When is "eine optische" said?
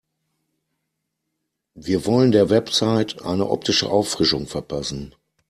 3.23-3.87